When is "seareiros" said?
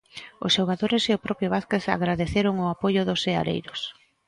3.25-3.79